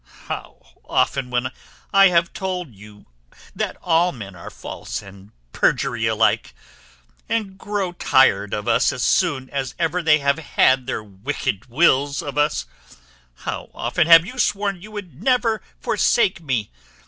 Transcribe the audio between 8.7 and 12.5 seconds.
as soon as ever they have had their wicked wills of